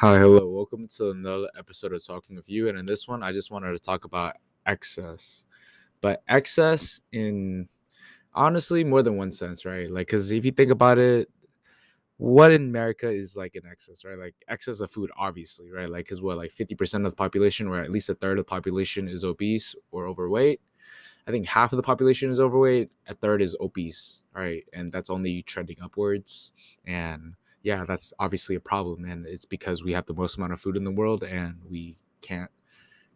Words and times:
Hi, 0.00 0.18
hello. 0.18 0.46
Welcome 0.50 0.88
to 0.98 1.08
another 1.08 1.48
episode 1.58 1.94
of 1.94 2.04
Talking 2.04 2.36
with 2.36 2.50
You. 2.50 2.68
And 2.68 2.76
in 2.76 2.84
this 2.84 3.08
one, 3.08 3.22
I 3.22 3.32
just 3.32 3.50
wanted 3.50 3.72
to 3.72 3.78
talk 3.78 4.04
about 4.04 4.34
excess. 4.66 5.46
But 6.02 6.22
excess 6.28 7.00
in 7.12 7.70
honestly 8.34 8.84
more 8.84 9.02
than 9.02 9.16
one 9.16 9.32
sense, 9.32 9.64
right? 9.64 9.90
Like, 9.90 10.08
because 10.08 10.30
if 10.30 10.44
you 10.44 10.50
think 10.52 10.70
about 10.70 10.98
it, 10.98 11.30
what 12.18 12.52
in 12.52 12.64
America 12.64 13.08
is 13.08 13.36
like 13.36 13.54
in 13.56 13.62
excess, 13.64 14.04
right? 14.04 14.18
Like 14.18 14.34
excess 14.48 14.80
of 14.80 14.90
food, 14.90 15.10
obviously, 15.16 15.70
right? 15.70 15.88
Like, 15.88 16.04
because 16.04 16.20
what, 16.20 16.36
like 16.36 16.52
50% 16.52 17.06
of 17.06 17.12
the 17.12 17.16
population, 17.16 17.66
or 17.66 17.78
at 17.80 17.90
least 17.90 18.10
a 18.10 18.14
third 18.14 18.38
of 18.38 18.44
the 18.44 18.50
population 18.50 19.08
is 19.08 19.24
obese 19.24 19.74
or 19.92 20.06
overweight. 20.06 20.60
I 21.26 21.30
think 21.30 21.46
half 21.46 21.72
of 21.72 21.78
the 21.78 21.82
population 21.82 22.30
is 22.30 22.38
overweight, 22.38 22.90
a 23.08 23.14
third 23.14 23.40
is 23.40 23.56
obese, 23.62 24.24
right? 24.34 24.64
And 24.74 24.92
that's 24.92 25.08
only 25.08 25.42
trending 25.42 25.78
upwards. 25.82 26.52
And 26.84 27.36
yeah, 27.66 27.84
that's 27.84 28.12
obviously 28.20 28.54
a 28.54 28.60
problem. 28.60 29.04
And 29.04 29.26
it's 29.26 29.44
because 29.44 29.82
we 29.82 29.92
have 29.92 30.06
the 30.06 30.14
most 30.14 30.36
amount 30.36 30.52
of 30.52 30.60
food 30.60 30.76
in 30.76 30.84
the 30.84 30.92
world 30.92 31.24
and 31.24 31.56
we 31.68 31.96
can't 32.22 32.50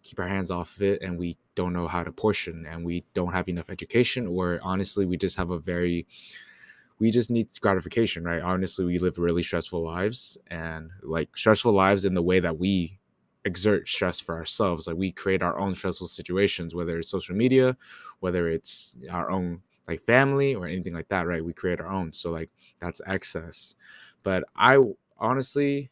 keep 0.03 0.19
our 0.21 0.29
hands 0.29 0.51
off 0.51 0.77
of 0.77 0.83
it 0.83 1.03
and 1.03 1.19
we 1.19 1.37
don't 1.57 1.73
know 1.75 1.89
how 1.89 2.05
to 2.05 2.13
portion 2.13 2.67
and 2.71 2.85
we 2.85 3.05
don't 3.15 3.33
have 3.35 3.49
enough 3.49 3.71
education 3.71 4.27
or 4.27 4.61
honestly 4.63 5.07
we 5.07 5.17
just 5.17 5.37
have 5.37 5.51
a 5.51 5.59
very 5.59 6.07
we 6.99 7.11
just 7.11 7.31
need 7.31 7.49
gratification 7.61 8.25
right 8.25 8.43
honestly 8.43 8.85
we 8.85 8.99
live 8.99 9.19
really 9.19 9.43
stressful 9.43 9.83
lives 9.85 10.39
and 10.49 10.91
like 11.03 11.37
stressful 11.37 11.73
lives 11.73 12.05
in 12.05 12.15
the 12.15 12.23
way 12.23 12.41
that 12.41 12.59
we 12.59 12.99
exert 13.45 13.89
stress 13.89 14.21
for 14.21 14.37
ourselves 14.37 14.87
like 14.87 14.97
we 14.97 15.13
create 15.13 15.43
our 15.43 15.59
own 15.59 15.75
stressful 15.75 16.09
situations 16.09 16.75
whether 16.75 16.99
it's 16.99 17.11
social 17.11 17.35
media 17.37 17.77
whether 18.21 18.49
it's 18.49 18.95
our 19.11 19.31
own 19.31 19.61
like 19.89 20.01
family 20.03 20.55
or 20.55 20.67
anything 20.67 20.95
like 20.95 21.09
that 21.09 21.27
right 21.27 21.45
we 21.45 21.53
create 21.53 21.81
our 21.81 21.91
own 21.93 22.13
so 22.13 22.31
like 22.31 22.51
that's 22.81 23.01
excess. 23.07 23.75
But 24.23 24.45
i 24.57 24.79
honestly 25.19 25.91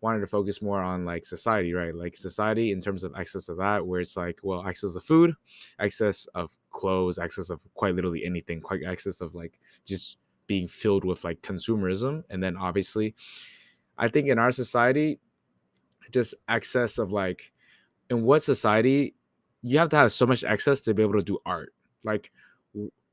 wanted 0.00 0.20
to 0.20 0.26
focus 0.26 0.62
more 0.62 0.82
on 0.82 1.04
like 1.04 1.24
society 1.24 1.74
right? 1.74 1.94
Like 1.94 2.16
society 2.16 2.72
in 2.72 2.80
terms 2.80 3.04
of 3.04 3.14
excess 3.16 3.48
of 3.48 3.58
that 3.58 3.86
where 3.86 4.00
it's 4.00 4.16
like 4.16 4.40
well 4.42 4.66
excess 4.66 4.94
of 4.94 5.04
food 5.04 5.34
excess 5.78 6.26
of 6.34 6.50
clothes 6.70 7.18
excess 7.18 7.50
of 7.50 7.60
quite 7.74 7.94
literally 7.94 8.24
anything 8.24 8.60
quite 8.60 8.82
excess 8.84 9.20
of 9.20 9.34
like 9.34 9.60
just 9.84 10.16
being 10.46 10.66
filled 10.66 11.04
with 11.04 11.22
like 11.24 11.42
consumerism. 11.42 12.24
And 12.30 12.42
then 12.42 12.56
obviously 12.56 13.14
i 13.98 14.08
think 14.08 14.28
in 14.28 14.38
our 14.38 14.52
society 14.52 15.18
just 16.10 16.34
excess 16.48 16.98
of 16.98 17.12
like 17.12 17.52
in 18.08 18.22
what 18.22 18.42
society 18.42 19.14
you 19.62 19.78
have 19.78 19.88
to 19.90 19.96
have 19.96 20.12
so 20.12 20.26
much 20.26 20.44
excess 20.44 20.80
to 20.80 20.94
be 20.94 21.02
able 21.02 21.14
to 21.14 21.22
do 21.22 21.38
art. 21.44 21.72
Like 22.02 22.32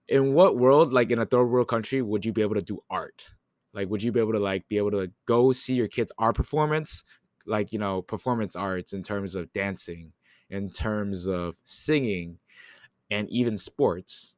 in 0.08 0.34
what 0.34 0.58
world 0.58 0.94
like 0.94 1.12
in 1.12 1.20
a 1.20 1.26
third 1.26 1.46
world 1.46 1.68
country 1.68 2.02
would 2.02 2.26
you 2.26 2.34
be 2.34 2.42
able 2.42 2.56
to 2.56 2.62
do 2.62 2.84
art? 2.90 3.32
Like 3.74 3.90
would 3.90 4.04
you 4.04 4.12
be 4.12 4.20
able 4.20 4.34
to 4.34 4.40
like 4.40 4.68
be 4.68 4.78
able 4.78 4.92
to 4.92 5.12
go 5.26 5.52
see 5.52 5.76
your 5.76 5.88
kids 5.88 6.12
art 6.18 6.36
performance? 6.36 7.04
Like 7.46 7.72
you 7.74 7.80
know 7.80 8.02
performance 8.02 8.56
arts 8.56 8.94
in 8.94 9.04
terms 9.04 9.36
of 9.36 9.54
dancing 9.54 10.14
in 10.50 10.70
terms 10.70 11.28
of 11.28 11.58
singing 11.66 12.40
and 13.12 13.30
even 13.30 13.58
sports 13.58 14.36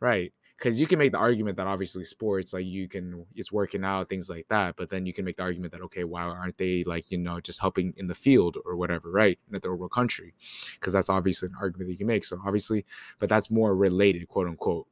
right? 0.00 0.32
Because 0.58 0.78
you 0.78 0.86
can 0.86 0.98
make 0.98 1.12
the 1.12 1.18
argument 1.18 1.56
that 1.56 1.66
obviously 1.66 2.04
sports 2.04 2.52
like 2.52 2.66
you 2.66 2.88
can 2.88 3.26
it's 3.34 3.50
working 3.50 3.84
out 3.84 4.08
things 4.08 4.28
like 4.28 4.46
that 4.48 4.76
but 4.76 4.90
then 4.90 5.06
you 5.06 5.12
can 5.12 5.24
make 5.24 5.36
the 5.36 5.42
argument 5.42 5.72
that 5.72 5.80
okay 5.82 6.04
why 6.04 6.22
aren't 6.22 6.58
they 6.58 6.84
like 6.84 7.10
you 7.10 7.18
know 7.18 7.40
just 7.40 7.60
helping 7.60 7.94
in 7.96 8.08
the 8.08 8.14
field 8.14 8.58
or 8.66 8.76
whatever 8.76 9.10
right 9.10 9.38
in 9.48 9.56
a 9.56 9.60
third 9.60 9.76
world 9.76 9.92
country? 9.92 10.34
Because 10.74 10.92
that's 10.92 11.08
obviously 11.08 11.48
an 11.48 11.54
argument 11.60 11.88
that 11.88 11.92
you 11.92 11.98
can 11.98 12.06
make 12.06 12.24
so 12.24 12.40
obviously 12.44 12.84
but 13.18 13.28
that's 13.28 13.50
more 13.50 13.74
related 13.74 14.28
quote 14.28 14.48
unquote 14.48 14.86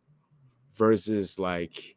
versus 0.79 1.39
like 1.39 1.97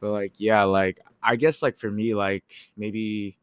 but 0.00 0.10
like 0.10 0.34
yeah 0.38 0.64
like 0.64 1.00
i 1.22 1.36
guess 1.36 1.62
like 1.62 1.76
for 1.76 1.90
me 1.90 2.14
like 2.14 2.44
maybe 2.76 3.38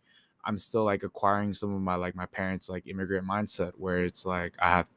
i'm 0.46 0.58
still 0.58 0.84
like 0.86 1.04
acquiring 1.04 1.54
some 1.54 1.74
of 1.76 1.82
my 1.82 1.96
like 1.96 2.16
my 2.16 2.26
parents 2.28 2.70
like 2.70 2.88
immigrant 2.88 3.28
mindset 3.28 3.74
where 3.78 4.04
it's 4.06 4.26
like 4.26 4.56
i 4.62 4.70
have 4.70 4.88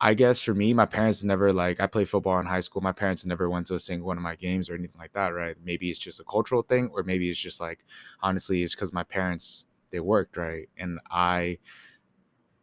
I 0.00 0.14
guess 0.14 0.42
for 0.42 0.52
me, 0.52 0.74
my 0.74 0.84
parents 0.84 1.24
never 1.24 1.52
like 1.52 1.80
I 1.80 1.86
played 1.86 2.08
football 2.08 2.38
in 2.38 2.46
high 2.46 2.60
school. 2.60 2.82
My 2.82 2.92
parents 2.92 3.24
never 3.24 3.48
went 3.48 3.66
to 3.68 3.74
a 3.74 3.78
single 3.78 4.06
one 4.06 4.18
of 4.18 4.22
my 4.22 4.34
games 4.34 4.68
or 4.68 4.74
anything 4.74 4.98
like 4.98 5.14
that, 5.14 5.28
right? 5.28 5.56
Maybe 5.64 5.90
it's 5.90 5.98
just 5.98 6.20
a 6.20 6.24
cultural 6.24 6.62
thing, 6.62 6.90
or 6.92 7.02
maybe 7.02 7.30
it's 7.30 7.38
just 7.38 7.60
like 7.60 7.84
honestly, 8.22 8.62
it's 8.62 8.74
because 8.74 8.92
my 8.92 9.04
parents 9.04 9.64
they 9.90 10.00
worked, 10.00 10.36
right? 10.36 10.68
And 10.76 11.00
I 11.10 11.58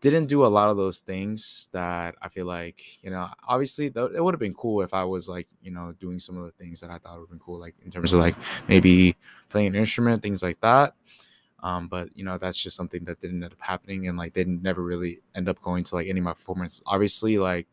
didn't 0.04 0.26
do 0.26 0.46
a 0.46 0.48
lot 0.48 0.70
of 0.70 0.76
those 0.76 1.00
things 1.00 1.70
that 1.72 2.16
I 2.22 2.28
feel 2.28 2.46
like, 2.46 3.02
you 3.02 3.10
know, 3.10 3.30
obviously 3.48 3.90
th- 3.90 4.12
it 4.14 4.22
would 4.22 4.34
have 4.34 4.40
been 4.40 4.54
cool 4.54 4.82
if 4.82 4.94
I 4.94 5.06
was 5.06 5.30
like, 5.30 5.48
you 5.62 5.72
know, 5.72 5.94
doing 5.98 6.20
some 6.20 6.38
of 6.38 6.44
the 6.44 6.52
things 6.52 6.82
that 6.82 6.90
I 6.90 6.98
thought 6.98 7.14
would 7.14 7.24
have 7.24 7.30
been 7.30 7.40
cool, 7.40 7.58
like 7.58 7.76
in 7.86 7.90
terms 7.90 8.12
of 8.12 8.20
like 8.20 8.36
maybe 8.68 9.16
playing 9.48 9.68
an 9.68 9.76
instrument, 9.76 10.22
things 10.22 10.44
like 10.44 10.60
that. 10.60 10.94
Um, 11.64 11.88
but 11.88 12.10
you 12.16 12.26
know, 12.26 12.38
that's 12.38 12.58
just 12.58 12.76
something 12.76 13.06
that 13.06 13.22
didn't 13.22 13.42
end 13.42 13.54
up 13.54 13.60
happening, 13.62 14.10
and 14.10 14.18
like 14.18 14.34
they 14.34 14.44
never 14.44 14.84
really 14.84 15.22
end 15.34 15.48
up 15.48 15.62
going 15.62 15.86
to 15.86 15.96
like 15.96 16.08
any 16.10 16.20
of 16.20 16.26
my 16.26 16.34
performances. 16.34 16.84
Obviously, 16.86 17.38
like 17.38 17.68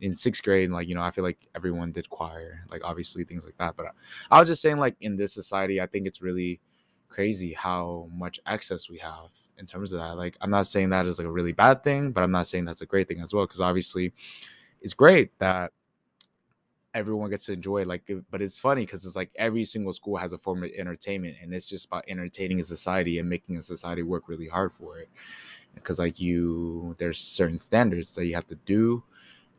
in 0.00 0.16
sixth 0.16 0.42
grade, 0.42 0.70
like 0.70 0.88
you 0.88 0.96
know, 0.96 1.02
I 1.02 1.12
feel 1.12 1.22
like 1.22 1.46
everyone 1.54 1.92
did 1.92 2.10
choir, 2.10 2.64
like 2.72 2.82
obviously 2.82 3.22
things 3.22 3.44
like 3.44 3.56
that. 3.58 3.76
But 3.76 3.86
I, 3.86 3.90
I 4.32 4.40
was 4.40 4.48
just 4.48 4.62
saying, 4.62 4.78
like 4.78 4.96
in 5.00 5.16
this 5.16 5.32
society, 5.32 5.80
I 5.80 5.86
think 5.86 6.08
it's 6.08 6.20
really 6.20 6.60
crazy 7.08 7.52
how 7.52 8.08
much 8.12 8.40
access 8.44 8.90
we 8.90 8.98
have 8.98 9.30
in 9.58 9.66
terms 9.66 9.92
of 9.92 10.00
that. 10.00 10.16
Like, 10.16 10.36
I'm 10.40 10.50
not 10.50 10.66
saying 10.66 10.90
that 10.90 11.06
is 11.06 11.18
like 11.18 11.26
a 11.26 11.30
really 11.30 11.52
bad 11.52 11.82
thing, 11.82 12.12
but 12.12 12.22
I'm 12.22 12.32
not 12.32 12.46
saying 12.46 12.64
that's 12.64 12.82
a 12.82 12.86
great 12.86 13.08
thing 13.08 13.20
as 13.20 13.32
well, 13.32 13.46
because 13.46 13.60
obviously, 13.60 14.12
it's 14.80 14.94
great 14.94 15.38
that 15.38 15.72
everyone 16.94 17.30
gets 17.30 17.46
to 17.46 17.52
enjoy. 17.52 17.84
Like, 17.84 18.10
but 18.30 18.40
it's 18.42 18.58
funny 18.58 18.82
because 18.86 19.04
it's 19.04 19.16
like 19.16 19.30
every 19.36 19.64
single 19.64 19.92
school 19.92 20.16
has 20.16 20.32
a 20.32 20.38
form 20.38 20.64
of 20.64 20.70
entertainment, 20.76 21.36
and 21.42 21.52
it's 21.54 21.68
just 21.68 21.86
about 21.86 22.04
entertaining 22.08 22.60
a 22.60 22.64
society 22.64 23.18
and 23.18 23.28
making 23.28 23.56
a 23.56 23.62
society 23.62 24.02
work 24.02 24.28
really 24.28 24.48
hard 24.48 24.72
for 24.72 24.98
it. 24.98 25.08
Because 25.74 25.98
like 25.98 26.18
you, 26.18 26.94
there's 26.98 27.18
certain 27.18 27.58
standards 27.58 28.12
that 28.12 28.24
you 28.24 28.34
have 28.34 28.46
to 28.46 28.54
do, 28.64 29.02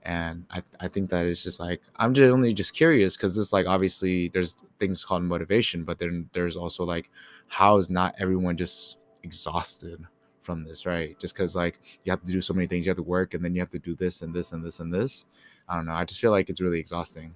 and 0.01 0.45
I, 0.49 0.63
I 0.79 0.87
think 0.87 1.11
that 1.11 1.25
it's 1.27 1.43
just 1.43 1.59
like 1.59 1.81
I'm 1.97 2.13
generally 2.13 2.53
just 2.53 2.75
curious 2.75 3.15
because 3.15 3.37
it's 3.37 3.53
like 3.53 3.67
obviously 3.67 4.29
there's 4.29 4.55
things 4.79 5.03
called 5.03 5.23
motivation, 5.23 5.83
but 5.83 5.99
then 5.99 6.29
there's 6.33 6.55
also 6.55 6.85
like 6.85 7.11
how 7.47 7.77
is 7.77 7.89
not 7.89 8.15
everyone 8.19 8.57
just 8.57 8.97
exhausted 9.27 9.99
from 10.41 10.63
this, 10.63 10.85
right? 10.85 11.19
Just 11.19 11.35
because 11.35 11.55
like 11.55 11.79
you 12.03 12.11
have 12.11 12.21
to 12.25 12.31
do 12.31 12.41
so 12.41 12.53
many 12.53 12.67
things, 12.67 12.85
you 12.85 12.89
have 12.91 12.97
to 12.97 13.03
work, 13.17 13.33
and 13.33 13.43
then 13.43 13.53
you 13.55 13.61
have 13.61 13.75
to 13.77 13.79
do 13.79 13.95
this 13.95 14.21
and 14.21 14.33
this 14.33 14.51
and 14.53 14.63
this 14.65 14.79
and 14.79 14.93
this 14.93 15.25
I 15.69 15.75
don't 15.75 15.85
know. 15.85 15.93
I 15.93 16.05
just 16.05 16.21
feel 16.21 16.31
like 16.31 16.49
it's 16.49 16.61
really 16.61 16.79
exhausting. 16.79 17.35